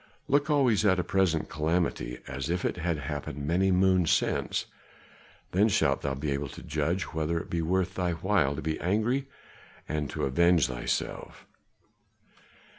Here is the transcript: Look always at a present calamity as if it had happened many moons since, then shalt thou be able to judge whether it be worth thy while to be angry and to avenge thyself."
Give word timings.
Look 0.27 0.49
always 0.49 0.83
at 0.83 0.97
a 0.99 1.03
present 1.03 1.47
calamity 1.47 2.17
as 2.27 2.49
if 2.49 2.65
it 2.65 2.77
had 2.77 2.97
happened 2.97 3.45
many 3.45 3.69
moons 3.69 4.09
since, 4.11 4.65
then 5.51 5.69
shalt 5.69 6.01
thou 6.01 6.15
be 6.15 6.31
able 6.31 6.47
to 6.49 6.63
judge 6.63 7.03
whether 7.13 7.39
it 7.39 7.51
be 7.51 7.61
worth 7.61 7.93
thy 7.93 8.13
while 8.13 8.55
to 8.55 8.63
be 8.63 8.79
angry 8.79 9.27
and 9.87 10.09
to 10.09 10.25
avenge 10.25 10.65
thyself." 10.65 11.45